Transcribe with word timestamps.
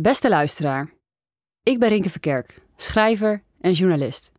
Beste 0.00 0.28
luisteraar, 0.28 0.94
ik 1.62 1.78
ben 1.78 1.88
Rinke 1.88 2.10
Verkerk, 2.10 2.62
schrijver 2.76 3.42
en 3.60 3.72
journalist. 3.72 4.32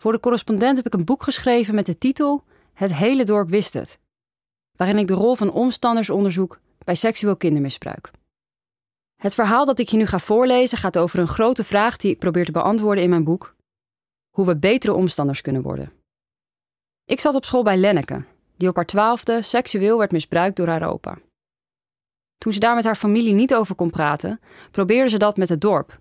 Voor 0.00 0.12
de 0.12 0.20
correspondent 0.20 0.76
heb 0.76 0.86
ik 0.86 0.94
een 0.94 1.04
boek 1.04 1.22
geschreven 1.22 1.74
met 1.74 1.86
de 1.86 1.98
titel 1.98 2.44
Het 2.72 2.94
hele 2.94 3.24
dorp 3.24 3.48
wist 3.48 3.72
het, 3.72 3.98
waarin 4.76 4.98
ik 4.98 5.06
de 5.06 5.14
rol 5.14 5.34
van 5.34 5.52
omstanders 5.52 6.10
onderzoek 6.10 6.60
bij 6.84 6.94
seksueel 6.94 7.36
kindermisbruik. 7.36 8.10
Het 9.16 9.34
verhaal 9.34 9.64
dat 9.64 9.78
ik 9.78 9.88
je 9.88 9.96
nu 9.96 10.06
ga 10.06 10.18
voorlezen 10.18 10.78
gaat 10.78 10.98
over 10.98 11.18
een 11.18 11.28
grote 11.28 11.64
vraag 11.64 11.96
die 11.96 12.10
ik 12.10 12.18
probeer 12.18 12.44
te 12.44 12.52
beantwoorden 12.52 13.04
in 13.04 13.10
mijn 13.10 13.24
boek: 13.24 13.56
hoe 14.30 14.46
we 14.46 14.56
betere 14.56 14.94
omstanders 14.94 15.40
kunnen 15.40 15.62
worden. 15.62 15.92
Ik 17.04 17.20
zat 17.20 17.34
op 17.34 17.44
school 17.44 17.62
bij 17.62 17.76
Lenneke, 17.76 18.24
die 18.56 18.68
op 18.68 18.76
haar 18.76 18.86
twaalfde 18.86 19.42
seksueel 19.42 19.98
werd 19.98 20.12
misbruikt 20.12 20.56
door 20.56 20.68
haar 20.68 20.88
opa. 20.88 21.18
Toen 22.44 22.52
ze 22.52 22.58
daar 22.58 22.74
met 22.74 22.84
haar 22.84 22.96
familie 22.96 23.32
niet 23.32 23.54
over 23.54 23.74
kon 23.74 23.90
praten, 23.90 24.40
probeerde 24.70 25.10
ze 25.10 25.18
dat 25.18 25.36
met 25.36 25.48
het 25.48 25.60
dorp. 25.60 26.00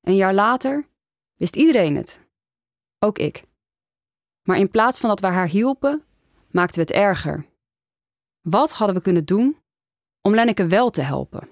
Een 0.00 0.16
jaar 0.16 0.34
later 0.34 0.88
wist 1.34 1.56
iedereen 1.56 1.96
het. 1.96 2.20
Ook 2.98 3.18
ik. 3.18 3.44
Maar 4.42 4.56
in 4.56 4.70
plaats 4.70 5.00
van 5.00 5.08
dat 5.08 5.20
we 5.20 5.26
haar 5.26 5.48
hielpen, 5.48 6.04
maakten 6.50 6.74
we 6.74 6.80
het 6.80 6.90
erger. 6.90 7.46
Wat 8.40 8.72
hadden 8.72 8.96
we 8.96 9.02
kunnen 9.02 9.24
doen 9.24 9.58
om 10.22 10.34
Lenneke 10.34 10.66
wel 10.66 10.90
te 10.90 11.02
helpen? 11.02 11.48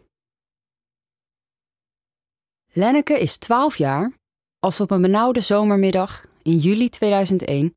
Lenneke 2.72 3.18
is 3.18 3.36
12 3.36 3.76
jaar 3.76 4.12
als 4.58 4.76
ze 4.76 4.82
op 4.82 4.90
een 4.90 5.02
benauwde 5.02 5.40
zomermiddag 5.40 6.26
in 6.42 6.56
juli 6.56 6.88
2001 6.88 7.74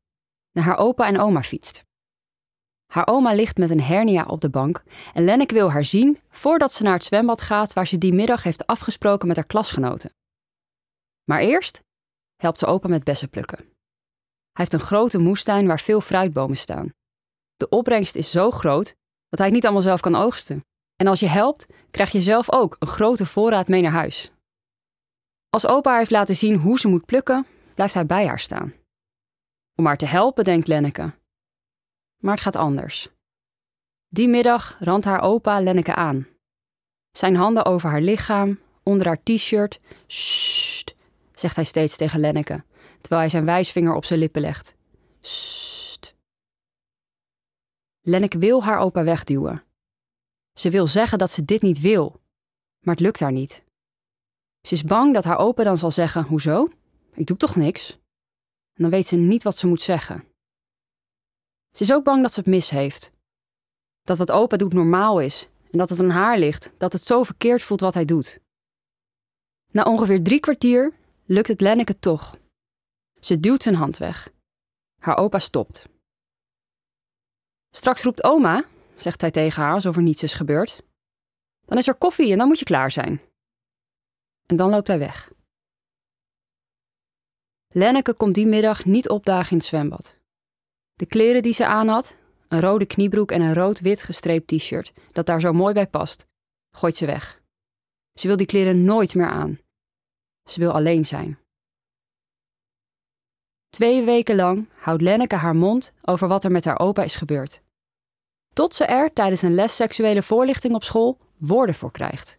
naar 0.52 0.64
haar 0.64 0.78
opa 0.78 1.06
en 1.06 1.20
oma 1.20 1.42
fietst. 1.42 1.86
Haar 2.92 3.06
oma 3.06 3.32
ligt 3.32 3.56
met 3.56 3.70
een 3.70 3.80
hernia 3.80 4.24
op 4.24 4.40
de 4.40 4.50
bank 4.50 4.82
en 5.14 5.24
Lenneke 5.24 5.54
wil 5.54 5.72
haar 5.72 5.84
zien 5.84 6.20
voordat 6.30 6.72
ze 6.72 6.82
naar 6.82 6.92
het 6.92 7.04
zwembad 7.04 7.40
gaat 7.40 7.72
waar 7.72 7.86
ze 7.86 7.98
die 7.98 8.12
middag 8.12 8.42
heeft 8.42 8.66
afgesproken 8.66 9.28
met 9.28 9.36
haar 9.36 9.46
klasgenoten. 9.46 10.12
Maar 11.24 11.40
eerst 11.40 11.82
helpt 12.36 12.58
ze 12.58 12.66
opa 12.66 12.88
met 12.88 13.04
bessen 13.04 13.30
plukken. 13.30 13.58
Hij 13.58 14.66
heeft 14.66 14.72
een 14.72 14.80
grote 14.80 15.18
moestuin 15.18 15.66
waar 15.66 15.80
veel 15.80 16.00
fruitbomen 16.00 16.56
staan. 16.56 16.92
De 17.56 17.68
opbrengst 17.68 18.14
is 18.14 18.30
zo 18.30 18.50
groot 18.50 18.94
dat 19.28 19.38
hij 19.38 19.46
het 19.46 19.54
niet 19.54 19.64
allemaal 19.64 19.82
zelf 19.82 20.00
kan 20.00 20.14
oogsten. 20.14 20.64
En 20.96 21.06
als 21.06 21.20
je 21.20 21.26
helpt, 21.26 21.66
krijg 21.90 22.12
je 22.12 22.20
zelf 22.20 22.52
ook 22.52 22.76
een 22.78 22.88
grote 22.88 23.26
voorraad 23.26 23.68
mee 23.68 23.82
naar 23.82 23.92
huis. 23.92 24.32
Als 25.50 25.66
opa 25.66 25.96
heeft 25.96 26.10
laten 26.10 26.36
zien 26.36 26.56
hoe 26.56 26.78
ze 26.78 26.88
moet 26.88 27.04
plukken, 27.04 27.46
blijft 27.74 27.94
hij 27.94 28.06
bij 28.06 28.26
haar 28.26 28.38
staan. 28.38 28.72
Om 29.74 29.86
haar 29.86 29.96
te 29.96 30.06
helpen, 30.06 30.44
denkt 30.44 30.66
Lenneke. 30.66 31.12
Maar 32.18 32.34
het 32.34 32.42
gaat 32.42 32.56
anders. 32.56 33.08
Die 34.08 34.28
middag 34.28 34.76
randt 34.80 35.04
haar 35.04 35.20
opa 35.20 35.60
Lenneke 35.60 35.94
aan. 35.94 36.26
Zijn 37.10 37.36
handen 37.36 37.64
over 37.64 37.90
haar 37.90 38.00
lichaam, 38.00 38.58
onder 38.82 39.06
haar 39.06 39.22
t-shirt. 39.22 39.80
Sst, 40.06 40.94
zegt 41.34 41.56
hij 41.56 41.64
steeds 41.64 41.96
tegen 41.96 42.20
Lenneke, 42.20 42.64
terwijl 43.00 43.20
hij 43.20 43.30
zijn 43.30 43.44
wijsvinger 43.44 43.94
op 43.94 44.04
zijn 44.04 44.18
lippen 44.18 44.40
legt. 44.40 44.74
Sst. 45.20 46.16
Lenneke 48.00 48.38
wil 48.38 48.64
haar 48.64 48.78
opa 48.78 49.04
wegduwen. 49.04 49.62
Ze 50.52 50.70
wil 50.70 50.86
zeggen 50.86 51.18
dat 51.18 51.30
ze 51.30 51.44
dit 51.44 51.62
niet 51.62 51.80
wil, 51.80 52.20
maar 52.78 52.94
het 52.94 53.04
lukt 53.04 53.20
haar 53.20 53.32
niet. 53.32 53.62
Ze 54.60 54.74
is 54.74 54.84
bang 54.84 55.14
dat 55.14 55.24
haar 55.24 55.38
opa 55.38 55.64
dan 55.64 55.76
zal 55.76 55.90
zeggen: 55.90 56.22
Hoezo? 56.24 56.68
Ik 57.12 57.26
doe 57.26 57.36
toch 57.36 57.56
niks? 57.56 57.90
En 58.74 58.82
dan 58.82 58.90
weet 58.90 59.06
ze 59.06 59.16
niet 59.16 59.42
wat 59.42 59.56
ze 59.56 59.66
moet 59.66 59.80
zeggen. 59.80 60.24
Ze 61.78 61.84
is 61.84 61.92
ook 61.92 62.04
bang 62.04 62.22
dat 62.22 62.32
ze 62.32 62.40
het 62.40 62.48
mis 62.48 62.70
heeft. 62.70 63.12
Dat 64.02 64.18
wat 64.18 64.30
opa 64.30 64.56
doet 64.56 64.72
normaal 64.72 65.20
is 65.20 65.48
en 65.70 65.78
dat 65.78 65.88
het 65.88 65.98
aan 65.98 66.10
haar 66.10 66.38
ligt 66.38 66.72
dat 66.78 66.92
het 66.92 67.02
zo 67.02 67.22
verkeerd 67.22 67.62
voelt 67.62 67.80
wat 67.80 67.94
hij 67.94 68.04
doet. 68.04 68.38
Na 69.72 69.82
ongeveer 69.82 70.22
drie 70.22 70.40
kwartier 70.40 70.92
lukt 71.24 71.48
het 71.48 71.60
Lenneke 71.60 71.98
toch. 71.98 72.38
Ze 73.20 73.40
duwt 73.40 73.62
zijn 73.62 73.74
hand 73.74 73.96
weg. 73.96 74.32
Haar 75.00 75.16
opa 75.16 75.38
stopt. 75.38 75.88
Straks 77.70 78.02
roept 78.02 78.24
oma, 78.24 78.64
zegt 78.96 79.20
hij 79.20 79.30
tegen 79.30 79.62
haar 79.62 79.72
alsof 79.72 79.96
er 79.96 80.02
niets 80.02 80.22
is 80.22 80.34
gebeurd. 80.34 80.82
Dan 81.66 81.78
is 81.78 81.88
er 81.88 81.94
koffie 81.94 82.32
en 82.32 82.38
dan 82.38 82.46
moet 82.46 82.58
je 82.58 82.64
klaar 82.64 82.90
zijn. 82.90 83.20
En 84.46 84.56
dan 84.56 84.70
loopt 84.70 84.86
hij 84.86 84.98
weg. 84.98 85.32
Lenneke 87.68 88.14
komt 88.14 88.34
die 88.34 88.46
middag 88.46 88.84
niet 88.84 89.08
opdagen 89.08 89.50
in 89.50 89.56
het 89.56 89.66
zwembad. 89.66 90.17
De 90.98 91.06
kleren 91.06 91.42
die 91.42 91.52
ze 91.52 91.66
aan 91.66 91.88
had, 91.88 92.16
een 92.48 92.60
rode 92.60 92.86
kniebroek 92.86 93.30
en 93.30 93.40
een 93.40 93.54
rood-wit 93.54 94.02
gestreept 94.02 94.46
t-shirt, 94.48 94.92
dat 95.12 95.26
daar 95.26 95.40
zo 95.40 95.52
mooi 95.52 95.74
bij 95.74 95.86
past, 95.86 96.26
gooit 96.70 96.96
ze 96.96 97.06
weg. 97.06 97.40
Ze 98.12 98.26
wil 98.26 98.36
die 98.36 98.46
kleren 98.46 98.84
nooit 98.84 99.14
meer 99.14 99.28
aan. 99.28 99.58
Ze 100.50 100.60
wil 100.60 100.72
alleen 100.72 101.04
zijn. 101.04 101.38
Twee 103.68 104.04
weken 104.04 104.36
lang 104.36 104.68
houdt 104.74 105.02
Lenneke 105.02 105.34
haar 105.34 105.56
mond 105.56 105.92
over 106.02 106.28
wat 106.28 106.44
er 106.44 106.50
met 106.50 106.64
haar 106.64 106.78
opa 106.78 107.02
is 107.02 107.14
gebeurd. 107.16 107.62
Tot 108.54 108.74
ze 108.74 108.84
er 108.84 109.12
tijdens 109.12 109.42
een 109.42 109.54
les 109.54 109.76
seksuele 109.76 110.22
voorlichting 110.22 110.74
op 110.74 110.84
school 110.84 111.18
woorden 111.36 111.74
voor 111.74 111.90
krijgt. 111.90 112.38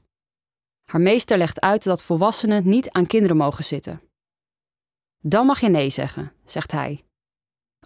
Haar 0.85 1.01
meester 1.01 1.37
legt 1.37 1.61
uit 1.61 1.83
dat 1.83 2.03
volwassenen 2.03 2.69
niet 2.69 2.89
aan 2.89 3.07
kinderen 3.07 3.37
mogen 3.37 3.63
zitten. 3.63 4.01
Dan 5.21 5.45
mag 5.45 5.59
je 5.59 5.69
nee 5.69 5.89
zeggen, 5.89 6.33
zegt 6.45 6.71
hij. 6.71 7.03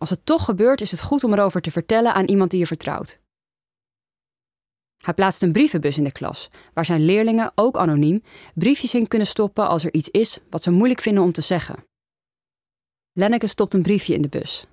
Als 0.03 0.11
het 0.11 0.25
toch 0.25 0.45
gebeurt, 0.45 0.81
is 0.81 0.91
het 0.91 1.01
goed 1.01 1.23
om 1.23 1.33
erover 1.33 1.61
te 1.61 1.71
vertellen 1.71 2.13
aan 2.13 2.25
iemand 2.25 2.51
die 2.51 2.59
je 2.59 2.67
vertrouwt. 2.67 3.19
Hij 4.97 5.13
plaatst 5.13 5.41
een 5.41 5.51
brievenbus 5.51 5.97
in 5.97 6.03
de 6.03 6.11
klas, 6.11 6.49
waar 6.73 6.85
zijn 6.85 7.05
leerlingen, 7.05 7.51
ook 7.55 7.77
anoniem, 7.77 8.23
briefjes 8.53 8.93
in 8.93 9.07
kunnen 9.07 9.27
stoppen 9.27 9.67
als 9.67 9.83
er 9.83 9.93
iets 9.93 10.09
is 10.09 10.39
wat 10.49 10.63
ze 10.63 10.71
moeilijk 10.71 11.01
vinden 11.01 11.23
om 11.23 11.31
te 11.31 11.41
zeggen. 11.41 11.85
Lenneke 13.11 13.47
stopt 13.47 13.73
een 13.73 13.81
briefje 13.81 14.13
in 14.13 14.21
de 14.21 14.29
bus. 14.29 14.65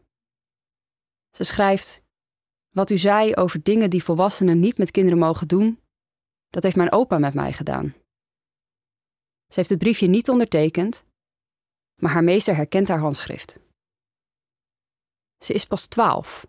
Ze 1.37 1.45
schrijft: 1.45 2.03
Wat 2.75 2.91
u 2.91 2.99
zei 2.99 3.35
over 3.35 3.63
dingen 3.63 3.91
die 3.91 4.05
volwassenen 4.05 4.61
niet 4.61 4.79
met 4.79 4.91
kinderen 4.91 5.19
mogen 5.19 5.49
doen, 5.49 5.81
dat 6.49 6.63
heeft 6.63 6.77
mijn 6.77 6.93
opa 6.93 7.19
met 7.19 7.35
mij 7.35 7.53
gedaan. 7.53 7.95
Ze 9.49 9.55
heeft 9.55 9.71
het 9.71 9.79
briefje 9.79 10.07
niet 10.07 10.29
ondertekend, 10.29 11.05
maar 12.01 12.11
haar 12.13 12.25
meester 12.25 12.57
herkent 12.57 12.89
haar 12.89 12.99
handschrift. 12.99 13.59
Ze 15.45 15.53
is 15.53 15.65
pas 15.65 15.87
twaalf. 15.87 16.47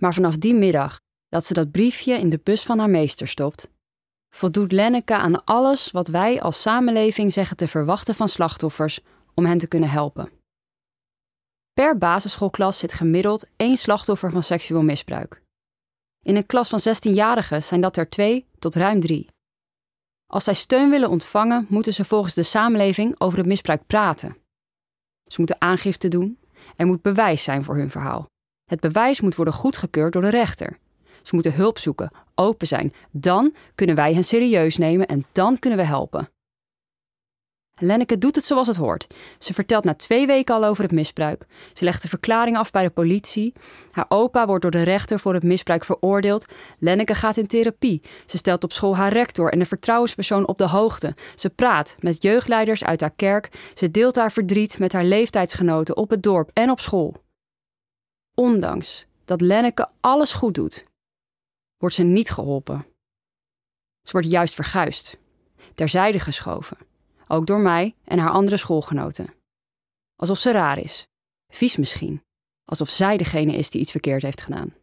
Maar 0.00 0.14
vanaf 0.14 0.36
die 0.36 0.54
middag 0.54 1.00
dat 1.28 1.44
ze 1.44 1.54
dat 1.54 1.70
briefje 1.70 2.14
in 2.14 2.28
de 2.28 2.40
bus 2.42 2.62
van 2.62 2.78
haar 2.78 2.90
meester 2.90 3.28
stopt, 3.28 3.68
voldoet 4.34 4.72
Lenneke 4.72 5.16
aan 5.16 5.44
alles 5.44 5.90
wat 5.90 6.08
wij 6.08 6.40
als 6.40 6.60
samenleving 6.60 7.32
zeggen 7.32 7.56
te 7.56 7.68
verwachten 7.68 8.14
van 8.14 8.28
slachtoffers 8.28 9.00
om 9.34 9.46
hen 9.46 9.58
te 9.58 9.68
kunnen 9.68 9.90
helpen. 9.90 10.30
Per 11.72 11.98
basisschoolklas 11.98 12.78
zit 12.78 12.92
gemiddeld 12.92 13.48
één 13.56 13.76
slachtoffer 13.76 14.30
van 14.30 14.42
seksueel 14.42 14.82
misbruik. 14.82 15.42
In 16.24 16.36
een 16.36 16.46
klas 16.46 16.68
van 16.68 16.80
16-jarigen 16.80 17.62
zijn 17.62 17.80
dat 17.80 17.96
er 17.96 18.08
twee 18.08 18.46
tot 18.58 18.74
ruim 18.74 19.00
drie. 19.00 19.28
Als 20.26 20.44
zij 20.44 20.54
steun 20.54 20.90
willen 20.90 21.10
ontvangen, 21.10 21.66
moeten 21.68 21.94
ze 21.94 22.04
volgens 22.04 22.34
de 22.34 22.42
samenleving 22.42 23.20
over 23.20 23.38
het 23.38 23.46
misbruik 23.46 23.86
praten. 23.86 24.36
Ze 25.26 25.36
moeten 25.38 25.60
aangifte 25.60 26.08
doen, 26.08 26.37
er 26.76 26.86
moet 26.86 27.02
bewijs 27.02 27.42
zijn 27.42 27.64
voor 27.64 27.76
hun 27.76 27.90
verhaal. 27.90 28.26
Het 28.64 28.80
bewijs 28.80 29.20
moet 29.20 29.34
worden 29.34 29.54
goedgekeurd 29.54 30.12
door 30.12 30.22
de 30.22 30.30
rechter. 30.30 30.78
Ze 31.22 31.34
moeten 31.34 31.54
hulp 31.54 31.78
zoeken, 31.78 32.10
open 32.34 32.66
zijn. 32.66 32.92
Dan 33.10 33.54
kunnen 33.74 33.96
wij 33.96 34.14
hen 34.14 34.24
serieus 34.24 34.76
nemen 34.76 35.06
en 35.06 35.24
dan 35.32 35.58
kunnen 35.58 35.78
we 35.78 35.84
helpen. 35.84 36.28
Lenneke 37.80 38.18
doet 38.18 38.34
het 38.34 38.44
zoals 38.44 38.66
het 38.66 38.76
hoort. 38.76 39.06
Ze 39.38 39.54
vertelt 39.54 39.84
na 39.84 39.94
twee 39.94 40.26
weken 40.26 40.54
al 40.54 40.64
over 40.64 40.82
het 40.82 40.92
misbruik. 40.92 41.46
Ze 41.72 41.84
legt 41.84 42.02
de 42.02 42.08
verklaring 42.08 42.56
af 42.56 42.70
bij 42.70 42.82
de 42.82 42.90
politie. 42.90 43.52
Haar 43.90 44.04
opa 44.08 44.46
wordt 44.46 44.62
door 44.62 44.70
de 44.70 44.82
rechter 44.82 45.18
voor 45.18 45.34
het 45.34 45.42
misbruik 45.42 45.84
veroordeeld. 45.84 46.46
Lenneke 46.78 47.14
gaat 47.14 47.36
in 47.36 47.46
therapie. 47.46 48.02
Ze 48.26 48.36
stelt 48.36 48.64
op 48.64 48.72
school 48.72 48.96
haar 48.96 49.12
rector 49.12 49.52
en 49.52 49.60
een 49.60 49.66
vertrouwenspersoon 49.66 50.46
op 50.46 50.58
de 50.58 50.68
hoogte. 50.68 51.16
Ze 51.34 51.50
praat 51.50 51.94
met 51.98 52.22
jeugdleiders 52.22 52.84
uit 52.84 53.00
haar 53.00 53.14
kerk. 53.16 53.72
Ze 53.74 53.90
deelt 53.90 54.16
haar 54.16 54.32
verdriet 54.32 54.78
met 54.78 54.92
haar 54.92 55.04
leeftijdsgenoten 55.04 55.96
op 55.96 56.10
het 56.10 56.22
dorp 56.22 56.50
en 56.52 56.70
op 56.70 56.80
school. 56.80 57.14
Ondanks 58.34 59.06
dat 59.24 59.40
Lenneke 59.40 59.88
alles 60.00 60.32
goed 60.32 60.54
doet, 60.54 60.84
wordt 61.76 61.94
ze 61.94 62.02
niet 62.02 62.30
geholpen. 62.30 62.86
Ze 64.02 64.12
wordt 64.12 64.30
juist 64.30 64.54
verguisd, 64.54 65.16
terzijde 65.74 66.18
geschoven 66.18 66.76
ook 67.28 67.46
door 67.46 67.60
mij 67.60 67.94
en 68.04 68.18
haar 68.18 68.30
andere 68.30 68.56
schoolgenoten. 68.56 69.34
Alsof 70.16 70.38
ze 70.38 70.50
raar 70.50 70.78
is, 70.78 71.06
vies 71.52 71.76
misschien, 71.76 72.22
alsof 72.64 72.88
zij 72.88 73.16
degene 73.16 73.52
is 73.52 73.70
die 73.70 73.80
iets 73.80 73.90
verkeerd 73.90 74.22
heeft 74.22 74.40
gedaan. 74.40 74.74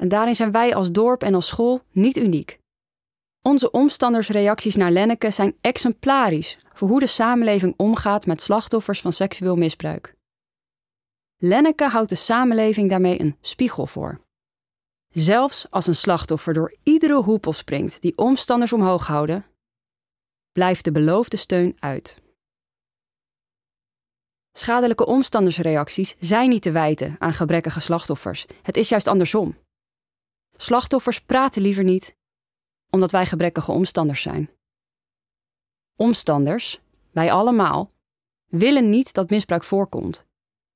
En 0.00 0.08
daarin 0.08 0.34
zijn 0.34 0.52
wij 0.52 0.74
als 0.74 0.92
dorp 0.92 1.22
en 1.22 1.34
als 1.34 1.46
school 1.46 1.82
niet 1.90 2.16
uniek. 2.16 2.58
Onze 3.42 3.70
omstandersreacties 3.70 4.76
naar 4.76 4.90
Lenneke 4.90 5.30
zijn 5.30 5.56
exemplarisch 5.60 6.58
voor 6.72 6.88
hoe 6.88 7.00
de 7.00 7.06
samenleving 7.06 7.74
omgaat 7.76 8.26
met 8.26 8.40
slachtoffers 8.40 9.00
van 9.00 9.12
seksueel 9.12 9.56
misbruik. 9.56 10.14
Lenneke 11.36 11.84
houdt 11.84 12.08
de 12.08 12.14
samenleving 12.14 12.90
daarmee 12.90 13.20
een 13.20 13.36
spiegel 13.40 13.86
voor. 13.86 14.20
Zelfs 15.08 15.70
als 15.70 15.86
een 15.86 15.94
slachtoffer 15.94 16.54
door 16.54 16.76
iedere 16.82 17.22
hoepel 17.22 17.52
springt 17.52 18.00
die 18.02 18.16
omstanders 18.16 18.72
omhoog 18.72 19.06
houden, 19.06 19.46
blijft 20.58 20.84
de 20.84 20.92
beloofde 20.92 21.36
steun 21.36 21.76
uit. 21.78 22.22
Schadelijke 24.52 25.06
omstandersreacties 25.06 26.16
zijn 26.18 26.48
niet 26.48 26.62
te 26.62 26.70
wijten 26.70 27.16
aan 27.18 27.32
gebrekkige 27.32 27.80
slachtoffers. 27.80 28.46
Het 28.62 28.76
is 28.76 28.88
juist 28.88 29.06
andersom. 29.06 29.56
Slachtoffers 30.56 31.20
praten 31.20 31.62
liever 31.62 31.84
niet, 31.84 32.16
omdat 32.90 33.10
wij 33.10 33.26
gebrekkige 33.26 33.72
omstanders 33.72 34.22
zijn. 34.22 34.50
Omstanders, 35.96 36.80
wij 37.10 37.32
allemaal, 37.32 37.92
willen 38.46 38.90
niet 38.90 39.12
dat 39.12 39.30
misbruik 39.30 39.64
voorkomt. 39.64 40.26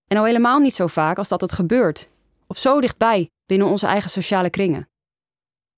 En 0.06 0.16
al 0.16 0.24
helemaal 0.24 0.58
niet 0.58 0.74
zo 0.74 0.86
vaak 0.86 1.18
als 1.18 1.28
dat 1.28 1.40
het 1.40 1.52
gebeurt, 1.52 2.08
of 2.46 2.58
zo 2.58 2.80
dichtbij 2.80 3.30
binnen 3.46 3.66
onze 3.66 3.86
eigen 3.86 4.10
sociale 4.10 4.50
kringen. 4.50 4.88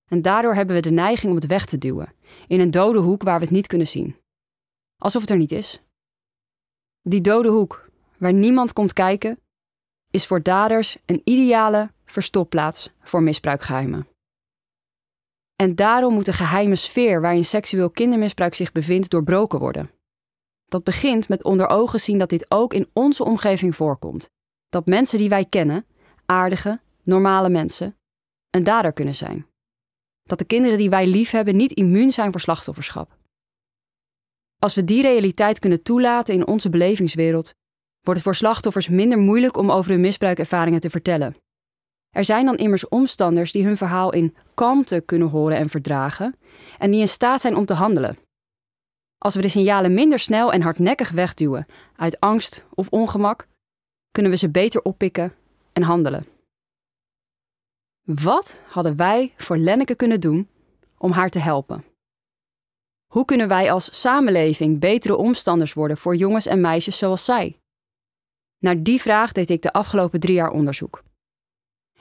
En 0.05 0.21
daardoor 0.21 0.53
hebben 0.53 0.75
we 0.75 0.81
de 0.81 0.91
neiging 0.91 1.29
om 1.29 1.37
het 1.37 1.47
weg 1.47 1.65
te 1.65 1.77
duwen, 1.77 2.13
in 2.47 2.59
een 2.59 2.71
dode 2.71 2.99
hoek 2.99 3.23
waar 3.23 3.39
we 3.39 3.45
het 3.45 3.53
niet 3.53 3.67
kunnen 3.67 3.87
zien. 3.87 4.15
Alsof 4.97 5.21
het 5.21 5.29
er 5.29 5.37
niet 5.37 5.51
is. 5.51 5.81
Die 7.01 7.21
dode 7.21 7.49
hoek, 7.49 7.89
waar 8.17 8.33
niemand 8.33 8.73
komt 8.73 8.93
kijken, 8.93 9.39
is 10.11 10.27
voor 10.27 10.41
daders 10.41 10.97
een 11.05 11.21
ideale 11.23 11.91
verstopplaats 12.05 12.89
voor 12.99 13.23
misbruikgeheimen. 13.23 14.07
En 15.55 15.75
daarom 15.75 16.13
moet 16.13 16.25
de 16.25 16.33
geheime 16.33 16.75
sfeer 16.75 17.21
waarin 17.21 17.45
seksueel 17.45 17.89
kindermisbruik 17.89 18.55
zich 18.55 18.71
bevindt 18.71 19.09
doorbroken 19.09 19.59
worden. 19.59 19.91
Dat 20.65 20.83
begint 20.83 21.29
met 21.29 21.43
onder 21.43 21.67
ogen 21.67 21.99
zien 21.99 22.17
dat 22.17 22.29
dit 22.29 22.51
ook 22.51 22.73
in 22.73 22.89
onze 22.93 23.23
omgeving 23.23 23.75
voorkomt. 23.75 24.29
Dat 24.69 24.85
mensen 24.85 25.17
die 25.17 25.29
wij 25.29 25.45
kennen, 25.45 25.85
aardige, 26.25 26.79
normale 27.03 27.49
mensen, 27.49 27.97
een 28.49 28.63
dader 28.63 28.93
kunnen 28.93 29.15
zijn. 29.15 29.47
Dat 30.29 30.37
de 30.37 30.45
kinderen 30.45 30.77
die 30.77 30.89
wij 30.89 31.07
lief 31.07 31.31
hebben 31.31 31.55
niet 31.55 31.71
immuun 31.71 32.11
zijn 32.11 32.31
voor 32.31 32.41
slachtofferschap. 32.41 33.17
Als 34.59 34.75
we 34.75 34.83
die 34.83 35.01
realiteit 35.01 35.59
kunnen 35.59 35.83
toelaten 35.83 36.33
in 36.33 36.47
onze 36.47 36.69
belevingswereld, 36.69 37.53
wordt 38.01 38.19
het 38.19 38.21
voor 38.21 38.35
slachtoffers 38.35 38.87
minder 38.87 39.17
moeilijk 39.17 39.57
om 39.57 39.71
over 39.71 39.91
hun 39.91 40.01
misbruikervaringen 40.01 40.79
te 40.79 40.89
vertellen. 40.89 41.35
Er 42.09 42.25
zijn 42.25 42.45
dan 42.45 42.55
immers 42.55 42.87
omstanders 42.87 43.51
die 43.51 43.65
hun 43.65 43.77
verhaal 43.77 44.13
in 44.13 44.35
kalmte 44.53 45.03
kunnen 45.05 45.27
horen 45.27 45.57
en 45.57 45.69
verdragen 45.69 46.35
en 46.77 46.91
die 46.91 46.99
in 46.99 47.07
staat 47.07 47.41
zijn 47.41 47.55
om 47.55 47.65
te 47.65 47.73
handelen. 47.73 48.17
Als 49.17 49.35
we 49.35 49.41
de 49.41 49.47
signalen 49.47 49.93
minder 49.93 50.19
snel 50.19 50.51
en 50.51 50.61
hardnekkig 50.61 51.11
wegduwen 51.11 51.65
uit 51.95 52.19
angst 52.19 52.65
of 52.73 52.89
ongemak, 52.89 53.47
kunnen 54.11 54.31
we 54.31 54.37
ze 54.37 54.49
beter 54.49 54.81
oppikken 54.81 55.33
en 55.73 55.83
handelen. 55.83 56.34
Wat 58.05 58.59
hadden 58.67 58.95
wij 58.95 59.33
voor 59.37 59.57
Lenneke 59.57 59.95
kunnen 59.95 60.19
doen 60.19 60.49
om 60.97 61.11
haar 61.11 61.29
te 61.29 61.39
helpen? 61.39 61.83
Hoe 63.11 63.25
kunnen 63.25 63.47
wij 63.47 63.71
als 63.71 64.01
samenleving 64.01 64.79
betere 64.79 65.15
omstanders 65.15 65.73
worden 65.73 65.97
voor 65.97 66.15
jongens 66.15 66.45
en 66.45 66.61
meisjes 66.61 66.97
zoals 66.97 67.25
zij? 67.25 67.59
Naar 68.57 68.83
die 68.83 69.01
vraag 69.01 69.31
deed 69.31 69.49
ik 69.49 69.61
de 69.61 69.73
afgelopen 69.73 70.19
drie 70.19 70.35
jaar 70.35 70.51
onderzoek. 70.51 71.03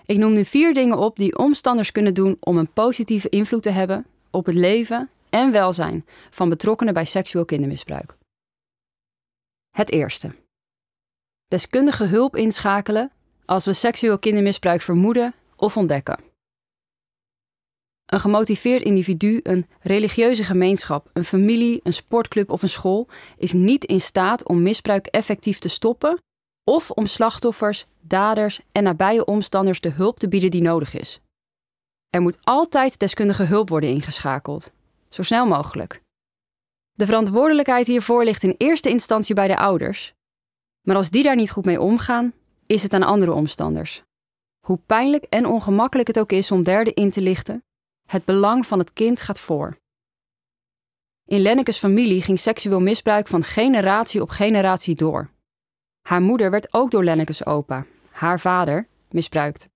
Ik 0.04 0.16
noem 0.16 0.32
nu 0.32 0.44
vier 0.44 0.74
dingen 0.74 0.98
op 0.98 1.16
die 1.16 1.38
omstanders 1.38 1.92
kunnen 1.92 2.14
doen 2.14 2.36
om 2.40 2.56
een 2.56 2.72
positieve 2.72 3.28
invloed 3.28 3.62
te 3.62 3.70
hebben 3.70 4.06
op 4.30 4.46
het 4.46 4.54
leven 4.54 5.10
en 5.30 5.52
welzijn 5.52 6.06
van 6.30 6.48
betrokkenen 6.48 6.94
bij 6.94 7.04
seksueel 7.04 7.44
kindermisbruik. 7.44 8.16
Het 9.70 9.90
eerste. 9.90 10.34
Deskundige 11.48 12.04
hulp 12.04 12.36
inschakelen 12.36 13.10
als 13.44 13.64
we 13.64 13.72
seksueel 13.72 14.18
kindermisbruik 14.18 14.82
vermoeden 14.82 15.34
of 15.64 15.76
ontdekken. 15.76 16.18
Een 18.06 18.20
gemotiveerd 18.20 18.82
individu, 18.82 19.40
een 19.42 19.66
religieuze 19.80 20.44
gemeenschap, 20.44 21.10
een 21.12 21.24
familie, 21.24 21.80
een 21.82 21.92
sportclub 21.92 22.50
of 22.50 22.62
een 22.62 22.68
school 22.68 23.08
is 23.36 23.52
niet 23.52 23.84
in 23.84 24.00
staat 24.00 24.48
om 24.48 24.62
misbruik 24.62 25.06
effectief 25.06 25.58
te 25.58 25.68
stoppen 25.68 26.22
of 26.64 26.90
om 26.90 27.06
slachtoffers, 27.06 27.86
daders 28.00 28.60
en 28.72 28.82
nabije 28.82 29.24
omstanders 29.24 29.80
de 29.80 29.90
hulp 29.90 30.18
te 30.18 30.28
bieden 30.28 30.50
die 30.50 30.62
nodig 30.62 30.94
is. 30.94 31.20
Er 32.10 32.20
moet 32.20 32.38
altijd 32.42 32.98
deskundige 32.98 33.44
hulp 33.44 33.68
worden 33.68 33.90
ingeschakeld, 33.90 34.70
zo 35.08 35.22
snel 35.22 35.46
mogelijk. 35.46 36.02
De 36.92 37.06
verantwoordelijkheid 37.06 37.86
hiervoor 37.86 38.24
ligt 38.24 38.42
in 38.42 38.54
eerste 38.58 38.88
instantie 38.88 39.34
bij 39.34 39.48
de 39.48 39.56
ouders, 39.56 40.14
maar 40.80 40.96
als 40.96 41.10
die 41.10 41.22
daar 41.22 41.36
niet 41.36 41.50
goed 41.50 41.64
mee 41.64 41.80
omgaan, 41.80 42.32
is 42.66 42.82
het 42.82 42.92
aan 42.92 43.02
andere 43.02 43.32
omstanders. 43.32 44.02
Hoe 44.64 44.78
pijnlijk 44.86 45.24
en 45.24 45.46
ongemakkelijk 45.46 46.08
het 46.08 46.18
ook 46.18 46.32
is 46.32 46.50
om 46.50 46.62
derden 46.62 46.94
in 46.94 47.10
te 47.10 47.20
lichten, 47.20 47.64
het 48.06 48.24
belang 48.24 48.66
van 48.66 48.78
het 48.78 48.92
kind 48.92 49.20
gaat 49.20 49.40
voor. 49.40 49.78
In 51.24 51.40
Lennekes 51.40 51.78
familie 51.78 52.22
ging 52.22 52.38
seksueel 52.38 52.80
misbruik 52.80 53.26
van 53.26 53.42
generatie 53.42 54.20
op 54.20 54.28
generatie 54.28 54.94
door. 54.94 55.30
Haar 56.02 56.20
moeder 56.20 56.50
werd 56.50 56.74
ook 56.74 56.90
door 56.90 57.04
Lennekes 57.04 57.46
opa, 57.46 57.86
haar 58.10 58.40
vader, 58.40 58.88
misbruikt. 59.10 59.68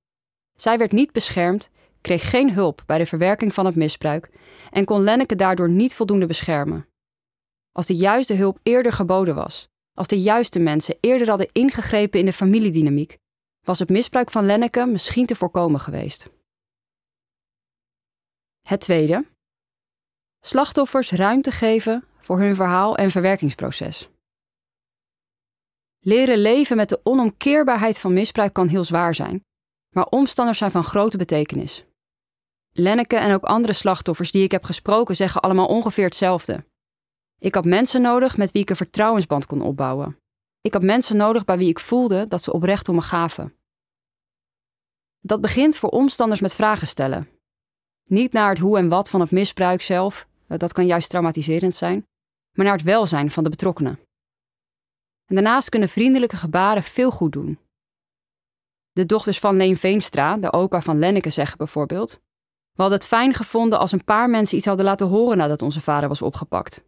Zij 0.54 0.78
werd 0.78 0.92
niet 0.92 1.12
beschermd, 1.12 1.70
kreeg 2.00 2.30
geen 2.30 2.52
hulp 2.52 2.82
bij 2.86 2.98
de 2.98 3.06
verwerking 3.06 3.54
van 3.54 3.66
het 3.66 3.76
misbruik 3.76 4.30
en 4.70 4.84
kon 4.84 5.02
Lenneke 5.02 5.36
daardoor 5.36 5.70
niet 5.70 5.94
voldoende 5.94 6.26
beschermen. 6.26 6.88
Als 7.72 7.86
de 7.86 7.96
juiste 7.96 8.34
hulp 8.34 8.58
eerder 8.62 8.92
geboden 8.92 9.34
was, 9.34 9.68
als 9.94 10.06
de 10.06 10.20
juiste 10.20 10.58
mensen 10.58 10.96
eerder 11.00 11.28
hadden 11.28 11.48
ingegrepen 11.52 12.20
in 12.20 12.26
de 12.26 12.32
familiedynamiek, 12.32 13.18
was 13.68 13.78
het 13.78 13.88
misbruik 13.88 14.30
van 14.30 14.46
Lenneke 14.46 14.86
misschien 14.86 15.26
te 15.26 15.34
voorkomen 15.34 15.80
geweest. 15.80 16.30
Het 18.62 18.80
tweede. 18.80 19.26
Slachtoffers 20.40 21.10
ruimte 21.10 21.50
geven 21.50 22.04
voor 22.18 22.38
hun 22.38 22.54
verhaal 22.54 22.96
en 22.96 23.10
verwerkingsproces. 23.10 24.08
Leren 25.98 26.38
leven 26.38 26.76
met 26.76 26.88
de 26.88 27.00
onomkeerbaarheid 27.02 27.98
van 27.98 28.12
misbruik 28.12 28.52
kan 28.52 28.68
heel 28.68 28.84
zwaar 28.84 29.14
zijn, 29.14 29.44
maar 29.94 30.06
omstanders 30.06 30.58
zijn 30.58 30.70
van 30.70 30.84
grote 30.84 31.16
betekenis. 31.16 31.84
Lenneke 32.72 33.16
en 33.16 33.34
ook 33.34 33.44
andere 33.44 33.72
slachtoffers 33.72 34.30
die 34.30 34.44
ik 34.44 34.50
heb 34.50 34.64
gesproken 34.64 35.16
zeggen 35.16 35.40
allemaal 35.40 35.66
ongeveer 35.66 36.04
hetzelfde. 36.04 36.64
Ik 37.38 37.54
had 37.54 37.64
mensen 37.64 38.02
nodig 38.02 38.36
met 38.36 38.52
wie 38.52 38.62
ik 38.62 38.70
een 38.70 38.76
vertrouwensband 38.76 39.46
kon 39.46 39.62
opbouwen. 39.62 40.18
Ik 40.60 40.72
had 40.72 40.82
mensen 40.82 41.16
nodig 41.16 41.44
bij 41.44 41.58
wie 41.58 41.68
ik 41.68 41.78
voelde 41.78 42.28
dat 42.28 42.42
ze 42.42 42.52
oprecht 42.52 42.88
om 42.88 42.94
me 42.94 43.02
gaven. 43.02 43.57
Dat 45.20 45.40
begint 45.40 45.76
voor 45.76 45.90
omstanders 45.90 46.40
met 46.40 46.54
vragen 46.54 46.86
stellen. 46.86 47.28
Niet 48.04 48.32
naar 48.32 48.48
het 48.48 48.58
hoe 48.58 48.78
en 48.78 48.88
wat 48.88 49.10
van 49.10 49.20
het 49.20 49.30
misbruik 49.30 49.82
zelf, 49.82 50.28
dat 50.46 50.72
kan 50.72 50.86
juist 50.86 51.10
traumatiserend 51.10 51.74
zijn, 51.74 52.06
maar 52.52 52.64
naar 52.64 52.76
het 52.76 52.84
welzijn 52.84 53.30
van 53.30 53.44
de 53.44 53.50
betrokkenen. 53.50 53.98
En 55.26 55.34
daarnaast 55.34 55.68
kunnen 55.68 55.88
vriendelijke 55.88 56.36
gebaren 56.36 56.82
veel 56.82 57.10
goed 57.10 57.32
doen. 57.32 57.58
De 58.92 59.06
dochters 59.06 59.38
van 59.38 59.56
Leen 59.56 59.76
Veenstra, 59.76 60.36
de 60.36 60.52
opa 60.52 60.80
van 60.80 60.98
Lenneke, 60.98 61.30
zeggen 61.30 61.58
bijvoorbeeld: 61.58 62.10
We 62.72 62.82
hadden 62.82 62.98
het 62.98 63.06
fijn 63.06 63.34
gevonden 63.34 63.78
als 63.78 63.92
een 63.92 64.04
paar 64.04 64.30
mensen 64.30 64.56
iets 64.56 64.66
hadden 64.66 64.84
laten 64.84 65.06
horen 65.06 65.36
nadat 65.36 65.62
onze 65.62 65.80
vader 65.80 66.08
was 66.08 66.22
opgepakt. 66.22 66.84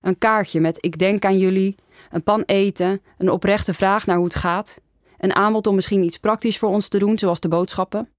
Een 0.00 0.18
kaartje 0.18 0.60
met 0.60 0.84
ik 0.84 0.98
denk 0.98 1.24
aan 1.24 1.38
jullie, 1.38 1.76
een 2.10 2.22
pan 2.22 2.42
eten, 2.42 3.02
een 3.18 3.30
oprechte 3.30 3.74
vraag 3.74 4.06
naar 4.06 4.16
hoe 4.16 4.24
het 4.24 4.34
gaat, 4.34 4.80
een 5.24 5.34
aanbod 5.34 5.66
om 5.66 5.74
misschien 5.74 6.02
iets 6.02 6.18
praktisch 6.18 6.58
voor 6.58 6.68
ons 6.68 6.88
te 6.88 6.98
doen, 6.98 7.18
zoals 7.18 7.40
de 7.40 7.48
boodschappen. 7.48 8.12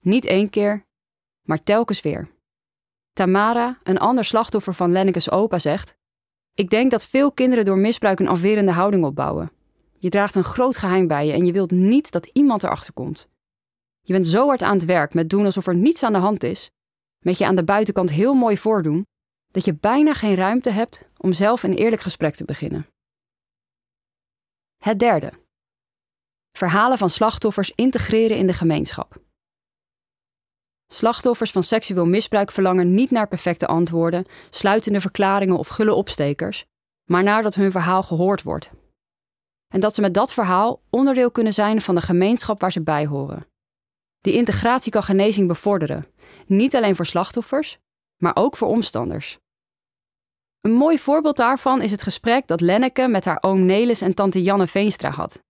Niet 0.00 0.24
één 0.24 0.50
keer, 0.50 0.84
maar 1.42 1.62
telkens 1.62 2.00
weer. 2.00 2.30
Tamara, 3.12 3.78
een 3.82 3.98
ander 3.98 4.24
slachtoffer 4.24 4.74
van 4.74 4.92
Lenneke's 4.92 5.30
opa, 5.30 5.58
zegt: 5.58 5.94
Ik 6.54 6.70
denk 6.70 6.90
dat 6.90 7.06
veel 7.06 7.32
kinderen 7.32 7.64
door 7.64 7.78
misbruik 7.78 8.20
een 8.20 8.28
afwerende 8.28 8.72
houding 8.72 9.04
opbouwen. 9.04 9.52
Je 9.98 10.08
draagt 10.08 10.34
een 10.34 10.44
groot 10.44 10.76
geheim 10.76 11.06
bij 11.06 11.26
je 11.26 11.32
en 11.32 11.46
je 11.46 11.52
wilt 11.52 11.70
niet 11.70 12.10
dat 12.10 12.26
iemand 12.26 12.62
erachter 12.62 12.92
komt. 12.92 13.28
Je 14.00 14.12
bent 14.12 14.26
zo 14.26 14.46
hard 14.46 14.62
aan 14.62 14.76
het 14.76 14.84
werk 14.84 15.14
met 15.14 15.30
doen 15.30 15.44
alsof 15.44 15.66
er 15.66 15.76
niets 15.76 16.02
aan 16.02 16.12
de 16.12 16.18
hand 16.18 16.42
is, 16.42 16.70
met 17.18 17.38
je 17.38 17.46
aan 17.46 17.56
de 17.56 17.64
buitenkant 17.64 18.10
heel 18.10 18.34
mooi 18.34 18.58
voordoen, 18.58 19.06
dat 19.50 19.64
je 19.64 19.74
bijna 19.74 20.14
geen 20.14 20.34
ruimte 20.34 20.70
hebt 20.70 21.04
om 21.16 21.32
zelf 21.32 21.62
een 21.62 21.74
eerlijk 21.74 22.02
gesprek 22.02 22.34
te 22.34 22.44
beginnen. 22.44 22.86
Het 24.78 24.98
derde. 24.98 25.41
Verhalen 26.52 26.98
van 26.98 27.10
slachtoffers 27.10 27.72
integreren 27.74 28.36
in 28.36 28.46
de 28.46 28.52
gemeenschap. 28.52 29.20
Slachtoffers 30.92 31.50
van 31.50 31.62
seksueel 31.62 32.06
misbruik 32.06 32.52
verlangen 32.52 32.94
niet 32.94 33.10
naar 33.10 33.28
perfecte 33.28 33.66
antwoorden, 33.66 34.26
sluitende 34.50 35.00
verklaringen 35.00 35.58
of 35.58 35.68
gulle 35.68 35.94
opstekers, 35.94 36.64
maar 37.10 37.22
naar 37.22 37.42
dat 37.42 37.54
hun 37.54 37.70
verhaal 37.70 38.02
gehoord 38.02 38.42
wordt. 38.42 38.70
En 39.74 39.80
dat 39.80 39.94
ze 39.94 40.00
met 40.00 40.14
dat 40.14 40.32
verhaal 40.32 40.82
onderdeel 40.90 41.30
kunnen 41.30 41.52
zijn 41.52 41.80
van 41.80 41.94
de 41.94 42.00
gemeenschap 42.00 42.60
waar 42.60 42.72
ze 42.72 42.82
bij 42.82 43.06
horen. 43.06 43.46
Die 44.20 44.34
integratie 44.34 44.92
kan 44.92 45.02
genezing 45.02 45.48
bevorderen, 45.48 46.06
niet 46.46 46.76
alleen 46.76 46.96
voor 46.96 47.06
slachtoffers, 47.06 47.78
maar 48.16 48.36
ook 48.36 48.56
voor 48.56 48.68
omstanders. 48.68 49.38
Een 50.60 50.72
mooi 50.72 50.98
voorbeeld 50.98 51.36
daarvan 51.36 51.82
is 51.82 51.90
het 51.90 52.02
gesprek 52.02 52.46
dat 52.46 52.60
Lenneke 52.60 53.08
met 53.08 53.24
haar 53.24 53.38
oom 53.40 53.64
Nelis 53.64 54.00
en 54.00 54.14
tante 54.14 54.42
Janne 54.42 54.66
Veenstra 54.66 55.10
had. 55.10 55.42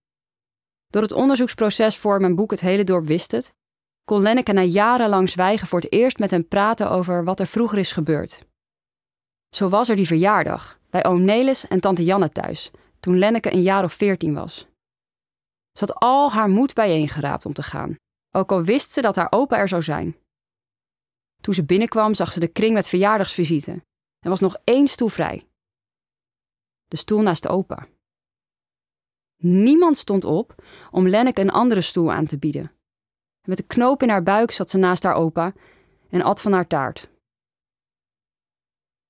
Door 0.93 1.01
het 1.01 1.11
onderzoeksproces 1.11 1.97
voor 1.97 2.21
mijn 2.21 2.35
boek 2.35 2.51
Het 2.51 2.59
hele 2.59 2.83
dorp 2.83 3.05
wist 3.05 3.31
het, 3.31 3.53
kon 4.03 4.21
Lenneke 4.21 4.53
na 4.53 4.61
jarenlang 4.61 5.29
zwijgen 5.29 5.67
voor 5.67 5.79
het 5.79 5.91
eerst 5.91 6.19
met 6.19 6.31
hem 6.31 6.47
praten 6.47 6.89
over 6.89 7.23
wat 7.23 7.39
er 7.39 7.47
vroeger 7.47 7.77
is 7.77 7.91
gebeurd. 7.91 8.45
Zo 9.55 9.69
was 9.69 9.89
er 9.89 9.95
die 9.95 10.07
verjaardag 10.07 10.79
bij 10.89 11.05
oom 11.05 11.23
Nelis 11.23 11.67
en 11.67 11.79
tante 11.79 12.03
Janne 12.03 12.29
thuis, 12.29 12.71
toen 12.99 13.17
Lenneke 13.17 13.53
een 13.53 13.61
jaar 13.61 13.83
of 13.83 13.93
veertien 13.93 14.33
was. 14.33 14.57
Ze 15.77 15.85
had 15.85 15.95
al 15.95 16.31
haar 16.31 16.49
moed 16.49 16.73
bijeengeraapt 16.73 17.45
om 17.45 17.53
te 17.53 17.63
gaan, 17.63 17.95
ook 18.31 18.51
al 18.51 18.63
wist 18.63 18.91
ze 18.91 19.01
dat 19.01 19.15
haar 19.15 19.27
opa 19.29 19.57
er 19.57 19.67
zou 19.67 19.81
zijn. 19.81 20.17
Toen 21.41 21.53
ze 21.53 21.65
binnenkwam 21.65 22.13
zag 22.13 22.31
ze 22.31 22.39
de 22.39 22.47
kring 22.47 22.73
met 22.73 22.87
verjaardagsvisite 22.87 23.71
en 24.19 24.29
was 24.29 24.39
nog 24.39 24.57
één 24.63 24.87
stoel 24.87 25.09
vrij. 25.09 25.47
De 26.87 26.97
stoel 26.97 27.21
naast 27.21 27.47
opa. 27.47 27.87
Niemand 29.43 29.97
stond 29.97 30.25
op 30.25 30.63
om 30.91 31.07
Lenneke 31.07 31.41
een 31.41 31.51
andere 31.51 31.81
stoel 31.81 32.11
aan 32.11 32.25
te 32.25 32.37
bieden. 32.37 32.71
Met 33.47 33.59
een 33.59 33.67
knoop 33.67 34.01
in 34.03 34.09
haar 34.09 34.23
buik 34.23 34.51
zat 34.51 34.69
ze 34.69 34.77
naast 34.77 35.03
haar 35.03 35.15
opa 35.15 35.53
en 36.09 36.21
at 36.21 36.41
van 36.41 36.51
haar 36.51 36.67
taart. 36.67 37.09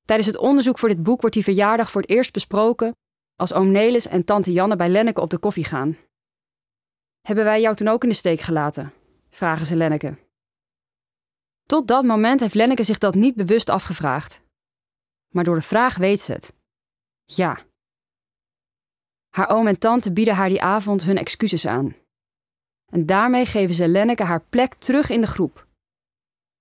Tijdens 0.05 0.27
het 0.27 0.37
onderzoek 0.37 0.79
voor 0.79 0.89
dit 0.89 1.03
boek 1.03 1.19
wordt 1.19 1.35
die 1.35 1.43
verjaardag 1.43 1.91
voor 1.91 2.01
het 2.01 2.09
eerst 2.09 2.33
besproken 2.33 2.95
als 3.35 3.53
oom 3.53 3.71
Nelis 3.71 4.07
en 4.07 4.25
tante 4.25 4.51
Janne 4.51 4.75
bij 4.75 4.89
Lenneke 4.89 5.21
op 5.21 5.29
de 5.29 5.37
koffie 5.37 5.65
gaan. 5.65 5.97
Hebben 7.21 7.45
wij 7.45 7.61
jou 7.61 7.75
toen 7.75 7.87
ook 7.87 8.03
in 8.03 8.09
de 8.09 8.15
steek 8.15 8.39
gelaten? 8.39 8.93
vragen 9.29 9.65
ze 9.65 9.75
Lenneke. 9.75 10.17
Tot 11.63 11.87
dat 11.87 12.03
moment 12.03 12.39
heeft 12.39 12.53
Lenneke 12.53 12.83
zich 12.83 12.97
dat 12.97 13.15
niet 13.15 13.35
bewust 13.35 13.69
afgevraagd. 13.69 14.41
Maar 15.33 15.43
door 15.43 15.55
de 15.55 15.61
vraag 15.61 15.97
weet 15.97 16.21
ze 16.21 16.31
het. 16.31 16.53
Ja. 17.25 17.65
Haar 19.35 19.49
oom 19.49 19.67
en 19.67 19.79
tante 19.79 20.11
bieden 20.11 20.35
haar 20.35 20.49
die 20.49 20.61
avond 20.61 21.03
hun 21.03 21.17
excuses 21.17 21.67
aan. 21.67 21.95
En 22.91 23.05
daarmee 23.05 23.45
geven 23.45 23.75
ze 23.75 23.87
Lenneke 23.87 24.23
haar 24.23 24.43
plek 24.49 24.73
terug 24.73 25.09
in 25.09 25.21
de 25.21 25.27
groep. 25.27 25.67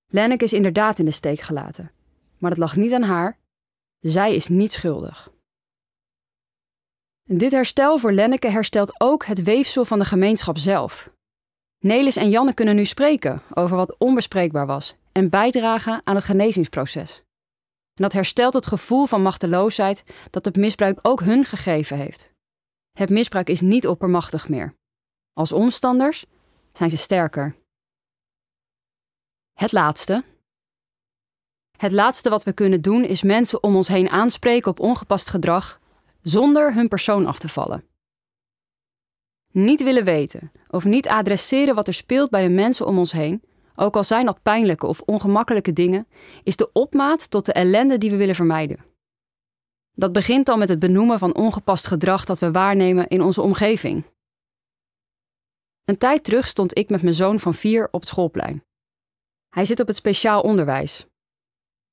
Lenneke 0.07 0.45
is 0.45 0.53
inderdaad 0.53 0.99
in 0.99 1.05
de 1.05 1.11
steek 1.11 1.41
gelaten. 1.41 1.91
Maar 2.39 2.51
dat 2.51 2.59
lag 2.59 2.77
niet 2.77 2.93
aan 2.93 3.03
haar. 3.03 3.39
Zij 3.99 4.35
is 4.35 4.49
niet 4.49 4.73
schuldig. 4.73 5.33
Dit 7.23 7.53
herstel 7.53 7.99
voor 7.99 8.13
Lenneke 8.13 8.49
herstelt 8.49 9.01
ook 9.01 9.25
het 9.25 9.43
weefsel 9.43 9.85
van 9.85 9.99
de 9.99 10.05
gemeenschap 10.05 10.59
zelf. 10.59 11.11
Nelis 11.79 12.17
en 12.17 12.31
Janne 12.31 12.55
kunnen 12.55 12.77
nu 12.77 12.85
spreken 12.85 13.43
over 13.55 13.77
wat 13.77 13.99
onbespreekbaar 13.99 14.67
was 14.67 14.97
en 15.13 15.31
bijdragen 15.31 16.01
aan 16.05 16.15
het 16.15 16.25
genezingsproces. 16.25 17.17
En 17.95 18.03
dat 18.03 18.13
herstelt 18.13 18.55
het 18.55 18.67
gevoel 18.67 19.07
van 19.07 19.23
machteloosheid 19.23 20.05
dat 20.31 20.45
het 20.45 20.57
misbruik 20.57 20.99
ook 21.03 21.21
hun 21.21 21.45
gegeven 21.45 21.97
heeft. 21.97 22.33
Het 22.93 23.11
misbruik 23.11 23.49
is 23.49 23.61
niet 23.61 23.87
oppermachtig 23.87 24.49
meer. 24.49 24.75
Als 25.33 25.53
omstanders 25.53 26.25
zijn 26.73 26.91
ze 26.91 26.97
sterker. 26.97 27.57
Het 29.53 29.73
laatste. 29.73 30.25
Het 31.77 31.93
laatste 31.93 32.31
wat 32.31 32.43
we 32.43 32.53
kunnen 32.53 32.81
doen 32.81 33.05
is 33.05 33.23
mensen 33.23 33.63
om 33.63 33.77
ons 33.77 33.89
heen 33.89 34.09
aanspreken 34.11 34.71
op 34.71 34.81
ongepast 34.81 35.29
gedrag 35.29 35.81
zonder 36.21 36.75
hun 36.75 36.89
persoon 36.89 37.27
af 37.27 37.39
te 37.39 37.49
vallen. 37.49 37.85
Niet 39.53 39.83
willen 39.83 40.05
weten 40.05 40.53
of 40.69 40.85
niet 40.85 41.09
adresseren 41.09 41.75
wat 41.75 41.87
er 41.87 41.95
speelt 41.95 42.31
bij 42.31 42.43
de 42.43 42.55
mensen 42.55 42.87
om 42.87 42.99
ons 42.99 43.13
heen, 43.13 43.43
ook 43.77 43.97
al 43.97 44.05
zijn 44.05 44.27
dat 44.27 44.43
pijnlijke 44.43 44.87
of 44.87 45.01
ongemakkelijke 45.01 45.73
dingen, 45.73 46.07
is 46.43 46.57
de 46.57 46.73
opmaat 46.73 47.31
tot 47.31 47.47
de 47.47 47.53
ellende 47.53 47.99
die 47.99 48.11
we 48.11 48.17
willen 48.17 48.35
vermijden. 48.35 48.92
Dat 49.93 50.13
begint 50.13 50.49
al 50.49 50.57
met 50.57 50.69
het 50.69 50.79
benoemen 50.79 51.19
van 51.19 51.35
ongepast 51.35 51.87
gedrag 51.87 52.25
dat 52.25 52.39
we 52.39 52.51
waarnemen 52.51 53.09
in 53.09 53.23
onze 53.23 53.43
omgeving. 53.43 54.05
Een 55.85 55.99
tijd 55.99 56.25
terug 56.25 56.47
stond 56.47 56.79
ik 56.79 56.91
met 56.91 57.03
mijn 57.03 57.15
zoon 57.15 57.39
van 57.41 57.55
vier 57.55 57.89
op 57.91 58.01
het 58.01 58.09
schoolplein. 58.09 58.65
Hij 59.49 59.65
zit 59.65 59.81
op 59.81 59.87
het 59.87 59.97
speciaal 59.97 60.43
onderwijs. 60.43 61.07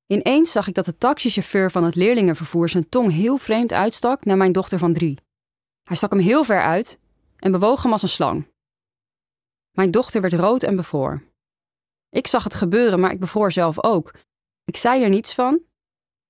Ineens 0.06 0.52
zag 0.52 0.68
ik 0.68 0.74
dat 0.74 0.86
de 0.86 0.98
taxichauffeur 0.98 1.72
van 1.72 1.84
het 1.84 1.96
leerlingenvervoer 1.96 2.70
zijn 2.70 2.90
tong 2.90 3.12
heel 3.12 3.38
vreemd 3.38 3.74
uitstak 3.74 4.26
naar 4.26 4.38
mijn 4.38 4.52
dochter 4.52 4.80
van 4.80 4.94
drie. 4.94 5.18
Hij 5.84 5.96
stak 5.96 6.10
hem 6.10 6.20
heel 6.20 6.44
ver 6.44 6.62
uit 6.62 7.00
en 7.38 7.52
bewoog 7.52 7.84
hem 7.84 7.92
als 7.92 8.02
een 8.02 8.10
slang. 8.10 8.48
Mijn 9.72 9.92
dochter 9.92 10.22
werd 10.22 10.34
rood 10.34 10.64
en 10.64 10.76
bevroor. 10.76 11.24
Ik 12.10 12.28
zag 12.28 12.44
het 12.44 12.54
gebeuren, 12.54 13.00
maar 13.00 13.12
ik 13.12 13.20
bevroor 13.20 13.52
zelf 13.52 13.84
ook. 13.84 14.14
Ik 14.64 14.78
zei 14.78 15.04
er 15.04 15.10
niets 15.10 15.34
van. 15.34 15.62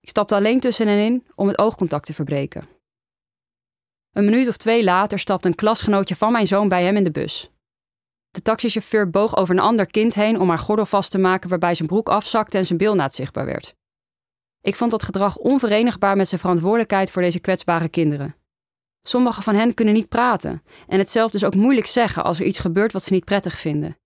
Ik 0.09 0.15
stapte 0.15 0.35
alleen 0.35 0.59
tussenin 0.59 1.27
om 1.35 1.47
het 1.47 1.59
oogcontact 1.59 2.05
te 2.05 2.13
verbreken. 2.13 2.67
Een 4.11 4.25
minuut 4.25 4.47
of 4.47 4.57
twee 4.57 4.83
later 4.83 5.19
stapte 5.19 5.47
een 5.47 5.55
klasgenootje 5.55 6.15
van 6.15 6.31
mijn 6.31 6.47
zoon 6.47 6.67
bij 6.67 6.83
hem 6.83 6.95
in 6.95 7.03
de 7.03 7.11
bus. 7.11 7.49
De 8.29 8.41
taxichauffeur 8.41 9.09
boog 9.09 9.37
over 9.37 9.55
een 9.55 9.61
ander 9.61 9.85
kind 9.85 10.13
heen 10.13 10.39
om 10.39 10.49
haar 10.49 10.59
gordel 10.59 10.85
vast 10.85 11.11
te 11.11 11.17
maken, 11.17 11.49
waarbij 11.49 11.75
zijn 11.75 11.87
broek 11.87 12.09
afzakte 12.09 12.57
en 12.57 12.65
zijn 12.65 12.77
bilnaad 12.77 13.13
zichtbaar 13.13 13.45
werd. 13.45 13.75
Ik 14.61 14.75
vond 14.75 14.91
dat 14.91 15.03
gedrag 15.03 15.37
onverenigbaar 15.37 16.15
met 16.15 16.27
zijn 16.27 16.41
verantwoordelijkheid 16.41 17.11
voor 17.11 17.21
deze 17.21 17.39
kwetsbare 17.39 17.89
kinderen. 17.89 18.35
Sommige 19.01 19.41
van 19.41 19.55
hen 19.55 19.73
kunnen 19.73 19.93
niet 19.93 20.09
praten 20.09 20.63
en 20.87 20.99
het 20.99 21.09
zelf 21.09 21.31
dus 21.31 21.43
ook 21.43 21.55
moeilijk 21.55 21.87
zeggen 21.87 22.23
als 22.23 22.39
er 22.39 22.45
iets 22.45 22.59
gebeurt 22.59 22.91
wat 22.91 23.03
ze 23.03 23.13
niet 23.13 23.25
prettig 23.25 23.59
vinden. 23.59 23.97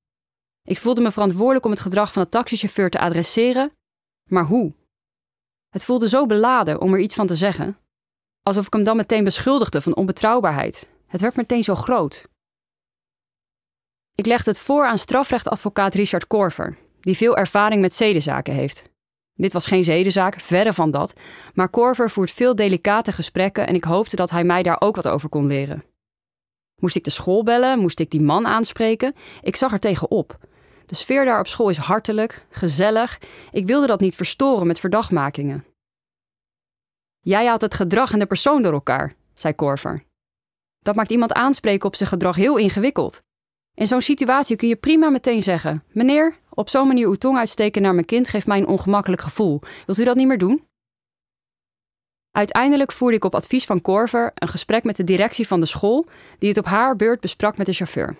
Ik 0.63 0.77
voelde 0.77 1.01
me 1.01 1.12
verantwoordelijk 1.12 1.65
om 1.65 1.72
het 1.72 1.79
gedrag 1.79 2.13
van 2.13 2.24
de 2.24 2.29
taxichauffeur 2.29 2.89
te 2.89 3.00
adresseren, 3.00 3.72
maar 4.29 4.45
hoe? 4.45 4.74
Het 5.74 5.86
voelde 5.86 6.10
zo 6.10 6.25
beladen 6.25 6.82
om 6.82 6.94
er 6.94 7.00
iets 7.00 7.15
van 7.15 7.27
te 7.27 7.36
zeggen. 7.36 7.77
Alsof 8.44 8.65
ik 8.65 8.74
hem 8.74 8.84
dan 8.84 8.96
meteen 8.96 9.24
beschuldigde 9.24 9.82
van 9.82 9.96
onbetrouwbaarheid. 9.96 10.88
Het 11.08 11.22
werd 11.22 11.36
meteen 11.36 11.63
zo 11.63 11.75
groot. 11.75 12.27
Ik 14.15 14.25
legde 14.25 14.50
het 14.50 14.60
voor 14.60 14.86
aan 14.86 14.98
strafrechtadvocaat 14.98 15.94
Richard 15.94 16.27
Korver, 16.27 16.77
die 17.00 17.18
veel 17.18 17.38
ervaring 17.38 17.82
met 17.82 17.96
zedenzaken 17.96 18.53
heeft. 18.53 18.89
Dit 19.34 19.53
was 19.53 19.68
geen 19.68 19.84
zedenzaak, 19.84 20.39
verre 20.39 20.74
van 20.74 20.92
dat, 20.92 21.13
maar 21.53 21.70
Korver 21.70 22.10
voert 22.10 22.32
veel 22.32 22.56
delicate 22.56 23.12
gesprekken 23.12 23.68
en 23.68 23.75
ik 23.75 23.84
hoopte 23.84 24.15
dat 24.15 24.30
hij 24.30 24.44
mij 24.44 24.63
daar 24.63 24.82
ook 24.82 24.96
wat 24.96 25.08
over 25.08 25.30
kon 25.30 25.48
leren. 25.48 25.84
Moest 26.75 26.96
ik 26.96 27.03
de 27.03 27.10
school 27.10 27.44
bellen? 27.44 27.80
Moest 27.80 28.00
ik 28.00 28.12
die 28.12 28.22
man 28.22 28.48
aanspreken? 28.48 29.15
Ik 29.42 29.56
zag 29.56 29.72
er 29.72 29.80
tegenop. 29.80 30.38
De 30.86 30.96
sfeer 30.96 31.25
daar 31.25 31.40
op 31.40 31.48
school 31.48 31.70
is 31.70 31.78
hartelijk, 31.78 32.46
gezellig. 32.50 33.20
Ik 33.52 33.66
wilde 33.66 33.88
dat 33.88 34.00
niet 34.00 34.16
verstoren 34.16 34.68
met 34.68 34.80
verdachtmakingen. 34.80 35.66
Jij 37.20 37.46
haalt 37.46 37.62
het 37.62 37.74
gedrag 37.74 38.12
en 38.12 38.20
de 38.20 38.25
persoon 38.25 38.62
door 38.62 38.74
elkaar, 38.74 39.16
zei 39.34 39.56
Korver. 39.56 40.04
Dat 40.80 40.96
maakt 40.96 41.12
iemand 41.12 41.34
aanspreken 41.34 41.88
op 41.88 41.96
zijn 41.96 42.10
gedrag 42.10 42.36
heel 42.36 42.58
ingewikkeld. 42.58 43.22
In 43.74 43.88
zo'n 43.88 44.02
situatie 44.02 44.56
kun 44.56 44.68
je 44.68 44.75
prima 44.75 45.10
meteen 45.10 45.42
zeggen: 45.42 45.84
Meneer, 45.88 46.38
op 46.50 46.70
zo'n 46.70 46.88
manier 46.88 47.08
uw 47.08 47.13
tong 47.13 47.38
uitsteken 47.38 47.82
naar 47.82 47.94
mijn 47.94 48.06
kind 48.06 48.28
geeft 48.28 48.48
mij 48.48 48.58
een 48.58 48.68
ongemakkelijk 48.68 49.22
gevoel. 49.22 49.62
Wilt 49.86 49.98
u 49.98 50.04
dat 50.04 50.16
niet 50.16 50.28
meer 50.28 50.38
doen? 50.38 50.68
Uiteindelijk 52.32 52.92
voerde 52.92 53.16
ik 53.16 53.24
op 53.24 53.36
advies 53.36 53.66
van 53.66 53.82
Corver 53.82 54.32
een 54.36 54.48
gesprek 54.48 54.84
met 54.84 54.96
de 54.96 55.04
directie 55.04 55.48
van 55.48 55.60
de 55.60 55.66
school, 55.66 56.06
die 56.38 56.50
het 56.50 56.58
op 56.58 56.66
haar 56.66 56.96
beurt 56.96 57.20
besprak 57.20 57.58
met 57.58 57.66
de 57.66 57.74
chauffeur. 57.74 58.16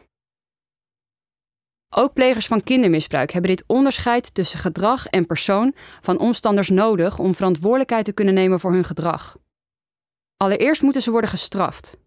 Ook 1.95 2.13
plegers 2.13 2.47
van 2.47 2.63
kindermisbruik 2.63 3.31
hebben 3.31 3.55
dit 3.55 3.63
onderscheid 3.67 4.33
tussen 4.33 4.59
gedrag 4.59 5.07
en 5.07 5.25
persoon 5.25 5.73
van 5.75 6.19
omstanders 6.19 6.69
nodig 6.69 7.19
om 7.19 7.35
verantwoordelijkheid 7.35 8.05
te 8.05 8.13
kunnen 8.13 8.33
nemen 8.33 8.59
voor 8.59 8.71
hun 8.71 8.83
gedrag. 8.83 9.38
Allereerst 10.38 10.81
moeten 10.81 11.01
ze 11.01 11.12
worden 11.12 11.29
gestraft. 11.29 11.97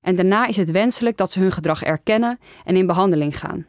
En 0.00 0.16
daarna 0.16 0.46
is 0.46 0.56
het 0.56 0.70
wenselijk 0.70 1.16
dat 1.16 1.30
ze 1.30 1.40
hun 1.40 1.52
gedrag 1.52 1.82
erkennen 1.82 2.38
en 2.64 2.76
in 2.76 2.86
behandeling 2.86 3.38
gaan. 3.38 3.68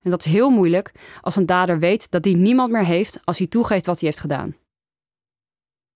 En 0.00 0.10
dat 0.10 0.24
is 0.24 0.32
heel 0.32 0.50
moeilijk 0.50 0.92
als 1.20 1.36
een 1.36 1.46
dader 1.46 1.78
weet 1.78 2.10
dat 2.10 2.24
hij 2.24 2.34
niemand 2.34 2.70
meer 2.70 2.84
heeft 2.84 3.20
als 3.24 3.38
hij 3.38 3.46
toegeeft 3.46 3.86
wat 3.86 4.00
hij 4.00 4.08
heeft 4.08 4.20
gedaan. 4.20 4.56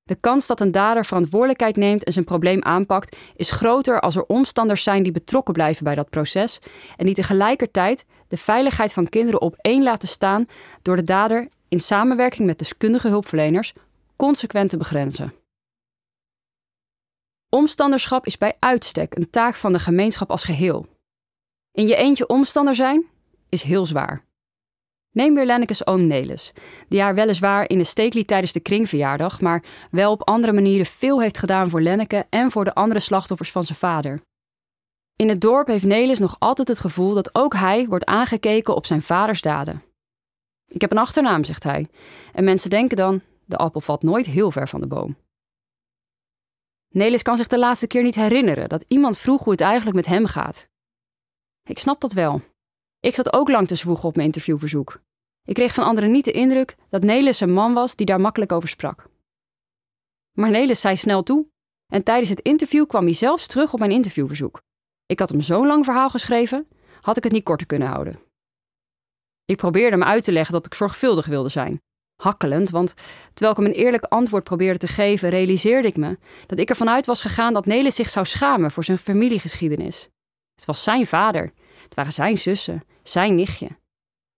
De 0.05 0.15
kans 0.15 0.47
dat 0.47 0.61
een 0.61 0.71
dader 0.71 1.05
verantwoordelijkheid 1.05 1.77
neemt 1.77 2.05
en 2.05 2.13
zijn 2.13 2.25
probleem 2.25 2.63
aanpakt 2.63 3.17
is 3.37 3.51
groter 3.51 4.01
als 4.01 4.17
er 4.17 4.25
omstanders 4.27 4.83
zijn 4.83 5.03
die 5.03 5.13
betrokken 5.13 5.55
blijven 5.55 5.85
bij 5.85 5.95
dat 5.95 6.11
proces 6.11 6.59
en 6.97 7.07
die 7.07 7.15
tegelijkertijd 7.15 8.05
de 8.29 8.37
veiligheid 8.37 8.93
van 8.93 9.09
kinderen 9.09 9.41
op 9.41 9.57
één 9.61 9.83
laten 9.83 10.09
staan 10.09 10.47
door 10.83 10.97
de 10.97 11.05
dader 11.05 11.49
in 11.69 11.81
samenwerking 11.81 12.47
met 12.47 12.59
deskundige 12.59 13.09
hulpverleners 13.09 13.73
consequent 14.17 14.71
te 14.71 14.77
begrenzen. 14.77 15.35
Omstanderschap 17.49 18.27
is 18.27 18.39
bij 18.39 18.57
uitstek 18.59 19.17
een 19.17 19.31
taak 19.31 19.55
van 19.55 19.73
de 19.73 19.79
gemeenschap 19.79 20.31
als 20.31 20.45
geheel. 20.45 20.87
In 21.73 21.87
je 21.87 21.97
eentje 21.97 22.29
omstander 22.29 22.75
zijn 22.75 23.07
is 23.49 23.63
heel 23.63 23.87
zwaar. 23.87 24.25
Neem 25.13 25.35
weer 25.35 25.47
Lenneke's 25.47 25.87
oom 25.87 26.07
Nelis, 26.07 26.53
die 26.89 27.01
haar 27.01 27.15
weliswaar 27.15 27.69
in 27.69 27.79
de 27.79 27.85
steek 27.85 28.15
liet 28.15 28.27
tijdens 28.27 28.53
de 28.53 28.61
kringverjaardag, 28.61 29.41
maar 29.41 29.65
wel 29.91 30.13
op 30.13 30.29
andere 30.29 30.53
manieren 30.53 30.87
veel 30.87 31.21
heeft 31.21 31.39
gedaan 31.39 31.71
voor 31.71 31.81
Lenneke 31.81 32.27
en 32.31 32.51
voor 32.51 32.65
de 32.65 32.75
andere 32.75 33.01
slachtoffers 33.01 33.51
van 33.51 33.63
zijn 33.63 33.79
vader. 33.79 34.23
In 35.17 35.29
het 35.29 35.41
dorp 35.41 35.67
heeft 35.67 35.85
Nelis 35.85 36.19
nog 36.19 36.37
altijd 36.39 36.69
het 36.69 36.79
gevoel 36.79 37.15
dat 37.15 37.35
ook 37.35 37.55
hij 37.55 37.87
wordt 37.87 38.05
aangekeken 38.05 38.75
op 38.75 38.87
zijn 38.87 39.03
vaders 39.03 39.41
daden. 39.41 39.83
Ik 40.67 40.81
heb 40.81 40.91
een 40.91 40.99
achternaam, 40.99 41.45
zegt 41.45 41.63
hij, 41.63 41.89
en 42.33 42.45
mensen 42.45 42.71
denken 42.71 42.97
dan: 42.97 43.21
de 43.45 43.57
appel 43.57 43.81
valt 43.81 44.03
nooit 44.03 44.27
heel 44.27 44.51
ver 44.51 44.69
van 44.69 44.81
de 44.81 44.87
boom. 44.87 45.17
Nelis 46.89 47.23
kan 47.23 47.37
zich 47.37 47.47
de 47.47 47.59
laatste 47.59 47.87
keer 47.87 48.03
niet 48.03 48.15
herinneren 48.15 48.69
dat 48.69 48.85
iemand 48.89 49.19
vroeg 49.19 49.45
hoe 49.45 49.53
het 49.53 49.61
eigenlijk 49.61 49.97
met 49.97 50.07
hem 50.07 50.27
gaat. 50.27 50.69
Ik 51.63 51.79
snap 51.79 52.01
dat 52.01 52.13
wel. 52.13 52.41
Ik 53.03 53.15
zat 53.15 53.33
ook 53.33 53.49
lang 53.49 53.67
te 53.69 53.75
zwoegen 53.75 54.09
op 54.09 54.15
mijn 54.15 54.27
interviewverzoek. 54.27 55.01
Ik 55.45 55.55
kreeg 55.55 55.75
van 55.75 55.85
anderen 55.85 56.11
niet 56.11 56.25
de 56.25 56.33
indruk 56.33 56.77
dat 56.89 57.03
Nelis 57.03 57.41
een 57.41 57.53
man 57.53 57.75
was 57.75 57.97
die 57.97 58.07
daar 58.07 58.21
makkelijk 58.21 58.53
over 58.53 58.69
sprak. 58.69 59.09
Maar 60.33 60.51
Nelis 60.51 60.81
zei 60.81 60.97
snel 60.97 61.23
toe 61.23 61.47
en 61.93 62.03
tijdens 62.03 62.29
het 62.29 62.41
interview 62.41 62.87
kwam 62.87 63.05
hij 63.05 63.13
zelfs 63.13 63.47
terug 63.47 63.73
op 63.73 63.79
mijn 63.79 63.91
interviewverzoek. 63.91 64.63
Ik 65.07 65.19
had 65.19 65.29
hem 65.29 65.41
zo'n 65.41 65.67
lang 65.67 65.85
verhaal 65.85 66.11
geschreven, 66.11 66.69
had 67.01 67.17
ik 67.17 67.25
het 67.25 67.33
niet 67.33 67.45
korter 67.45 67.67
kunnen 67.67 67.89
houden. 67.89 68.21
Ik 69.45 69.57
probeerde 69.57 69.97
hem 69.97 70.05
uit 70.05 70.25
te 70.25 70.33
leggen 70.33 70.53
dat 70.53 70.67
ik 70.67 70.75
zorgvuldig 70.75 71.27
wilde 71.27 71.49
zijn. 71.49 71.81
Hakkelend, 72.23 72.71
want 72.71 72.95
terwijl 73.33 73.51
ik 73.51 73.63
hem 73.63 73.67
een 73.67 73.85
eerlijk 73.85 74.05
antwoord 74.05 74.45
probeerde 74.45 74.79
te 74.79 74.89
geven, 74.89 75.29
realiseerde 75.29 75.89
ik 75.89 75.97
me 75.97 76.19
dat 76.47 76.59
ik 76.59 76.69
ervan 76.69 76.91
uit 76.91 77.07
was 77.07 77.23
gegaan 77.23 77.53
dat 77.53 77.67
Nelis 77.67 77.95
zich 77.95 78.09
zou 78.09 78.27
schamen 78.27 78.71
voor 78.71 78.85
zijn 78.85 78.99
familiegeschiedenis. 78.99 80.09
Het 80.55 80.65
was 80.65 80.83
zijn 80.83 81.07
vader, 81.07 81.53
het 81.83 81.95
waren 81.95 82.13
zijn 82.13 82.39
zussen, 82.39 82.85
zijn 83.03 83.35
nichtje. 83.35 83.69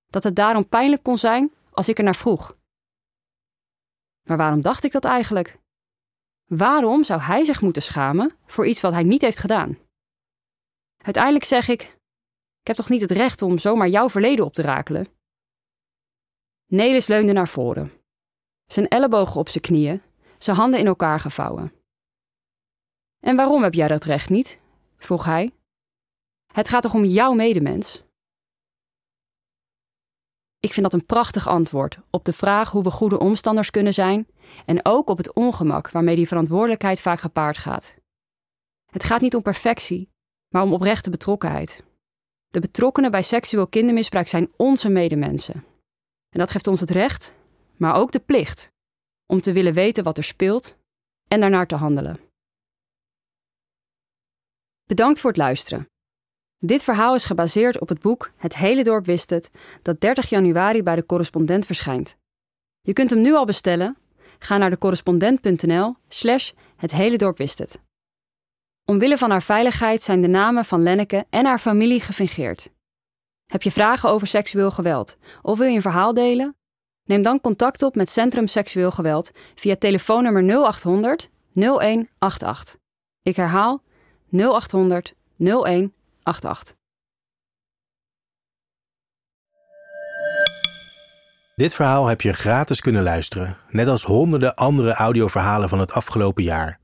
Dat 0.07 0.25
het 0.25 0.37
daarom 0.37 0.69
pijnlijk 0.69 1.03
kon 1.03 1.19
zijn 1.19 1.53
als 1.71 1.89
ik 1.89 1.99
er 1.99 2.05
naar 2.05 2.17
vroeg. 2.17 2.57
Maar 4.29 4.37
waarom 4.37 4.61
dacht 4.61 4.85
ik 4.85 4.93
dat 4.93 5.05
eigenlijk? 5.05 5.59
Waarom 6.45 7.05
zou 7.05 7.21
hij 7.21 7.45
zich 7.45 7.61
moeten 7.61 7.83
schamen 7.83 8.37
voor 8.47 8.67
iets 8.67 8.81
wat 8.81 8.93
hij 8.93 9.03
niet 9.03 9.21
heeft 9.21 9.39
gedaan? 9.39 9.79
Uiteindelijk 10.97 11.45
zeg 11.45 11.69
ik: 11.69 11.83
Ik 12.61 12.67
heb 12.67 12.77
toch 12.77 12.89
niet 12.89 13.01
het 13.01 13.11
recht 13.11 13.43
om 13.43 13.59
zomaar 13.59 13.89
jouw 13.89 14.09
verleden 14.09 14.45
op 14.45 14.55
te 14.55 14.63
rakelen? 14.63 15.07
Nelis 16.67 17.07
leunde 17.07 17.33
naar 17.33 17.49
voren, 17.49 17.93
zijn 18.67 18.89
ellebogen 18.89 19.41
op 19.41 19.49
zijn 19.49 19.65
knieën, 19.65 20.03
zijn 20.39 20.57
handen 20.57 20.81
in 20.81 20.87
elkaar 20.87 21.21
gevouwen. 21.21 21.73
En 23.21 23.37
waarom 23.37 23.63
heb 23.63 23.75
jij 23.75 23.89
dat 23.89 24.05
recht 24.05 24.29
niet? 24.29 24.61
vroeg 24.97 25.25
hij. 25.25 25.53
Het 26.53 26.69
gaat 26.69 26.83
toch 26.83 26.95
om 26.95 27.05
jouw 27.05 27.33
medemens? 27.33 28.04
Ik 30.65 30.73
vind 30.73 30.91
dat 30.91 31.01
een 31.01 31.07
prachtig 31.07 31.49
antwoord 31.49 31.99
op 32.11 32.25
de 32.25 32.33
vraag 32.33 32.71
hoe 32.71 32.83
we 32.83 32.91
goede 32.91 33.19
omstanders 33.19 33.71
kunnen 33.71 33.95
zijn 33.95 34.27
en 34.67 34.85
ook 34.85 35.09
op 35.09 35.17
het 35.17 35.33
ongemak 35.33 35.91
waarmee 35.91 36.17
die 36.17 36.29
verantwoordelijkheid 36.29 37.01
vaak 37.01 37.21
gepaard 37.21 37.59
gaat. 37.59 37.95
Het 38.91 39.05
gaat 39.05 39.21
niet 39.21 39.35
om 39.35 39.43
perfectie, 39.43 40.11
maar 40.49 40.63
om 40.63 40.73
oprechte 40.73 41.11
betrokkenheid. 41.11 41.85
De 42.49 42.61
betrokkenen 42.61 43.11
bij 43.11 43.23
seksueel 43.23 43.67
kindermisbruik 43.67 44.29
zijn 44.29 44.53
onze 44.57 44.89
medemensen. 44.89 45.55
En 46.29 46.39
dat 46.39 46.51
geeft 46.51 46.67
ons 46.67 46.81
het 46.81 46.91
recht, 46.91 47.33
maar 47.77 47.95
ook 47.95 48.13
de 48.13 48.21
plicht 48.21 48.69
om 49.27 49.41
te 49.41 49.53
willen 49.53 49.75
weten 49.75 50.05
wat 50.05 50.19
er 50.19 50.25
speelt 50.25 50.77
en 51.29 51.41
daarnaar 51.41 51.67
te 51.67 51.77
handelen. 51.77 52.21
Bedankt 54.85 55.21
voor 55.21 55.31
het 55.31 55.39
luisteren. 55.39 55.89
Dit 56.67 56.83
verhaal 56.83 57.15
is 57.15 57.25
gebaseerd 57.25 57.81
op 57.81 57.89
het 57.89 58.01
boek 58.01 58.31
Het 58.37 58.57
hele 58.57 58.85
dorp 58.85 59.07
wist 59.07 59.31
het, 59.31 59.51
dat 59.83 60.01
30 60.01 60.29
januari 60.29 60.83
bij 60.83 60.95
de 60.95 61.07
correspondent 61.07 61.67
verschijnt. 61.67 62.17
Je 62.81 62.93
kunt 62.93 63.11
hem 63.11 63.21
nu 63.21 63.35
al 63.35 63.45
bestellen. 63.45 63.97
Ga 64.39 64.57
naar 64.57 64.71
decorrespondent.nl/slash 64.71 66.51
het 66.77 66.91
hele 66.91 67.17
dorp 67.17 67.39
wist 67.39 67.59
het. 67.59 67.81
Omwille 68.85 69.19
van 69.19 69.31
haar 69.31 69.43
veiligheid 69.43 70.03
zijn 70.03 70.23
de 70.23 70.29
namen 70.29 70.65
van 70.65 70.83
Lenneke 70.83 71.27
en 71.31 71.47
haar 71.47 71.59
familie 71.59 72.01
gefingeerd. 72.01 72.71
Heb 73.47 73.63
je 73.63 73.71
vragen 73.71 74.11
over 74.11 74.27
seksueel 74.27 74.71
geweld 74.71 75.17
of 75.43 75.59
wil 75.59 75.67
je 75.67 75.75
een 75.75 75.83
verhaal 75.83 76.15
delen? 76.15 76.57
Neem 77.05 77.23
dan 77.23 77.41
contact 77.41 77.83
op 77.83 77.95
met 77.95 78.11
Centrum 78.11 78.47
Seksueel 78.47 78.91
Geweld 78.91 79.31
via 79.55 79.77
telefoonnummer 79.77 80.43
0800 80.43 81.31
0188. 81.53 82.77
Ik 83.23 83.37
herhaal 83.37 83.83
0800 84.31 85.15
0188. 85.37 86.03
Dit 91.55 91.75
verhaal 91.75 92.07
heb 92.07 92.21
je 92.21 92.33
gratis 92.33 92.81
kunnen 92.81 93.03
luisteren, 93.03 93.57
net 93.71 93.89
als 93.89 94.05
honderden 94.05 94.55
andere 94.55 94.95
audioverhalen 94.95 95.69
van 95.69 95.79
het 95.79 95.93
afgelopen 95.93 96.43
jaar. 96.43 96.81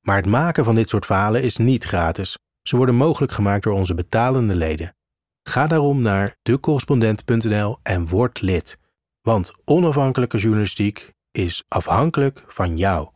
Maar 0.00 0.16
het 0.16 0.26
maken 0.26 0.64
van 0.64 0.74
dit 0.74 0.88
soort 0.88 1.06
verhalen 1.06 1.42
is 1.42 1.56
niet 1.56 1.84
gratis. 1.84 2.38
Ze 2.62 2.76
worden 2.76 2.94
mogelijk 2.94 3.32
gemaakt 3.32 3.62
door 3.62 3.74
onze 3.74 3.94
betalende 3.94 4.54
leden. 4.54 4.96
Ga 5.42 5.66
daarom 5.66 6.02
naar 6.02 6.36
decorrespondent.nl 6.42 7.78
en 7.82 8.08
word 8.08 8.40
lid. 8.40 8.78
Want 9.20 9.52
onafhankelijke 9.64 10.38
journalistiek 10.38 11.12
is 11.30 11.64
afhankelijk 11.68 12.44
van 12.46 12.76
jou. 12.76 13.08